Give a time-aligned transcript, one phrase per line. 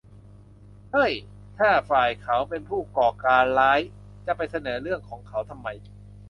[0.91, 3.79] เฮ้ย อีกฝ่ายเขาเป็นผู้ก่อการร้าย
[4.25, 5.67] จะไปเสนอเรื่องของเขาทำไม?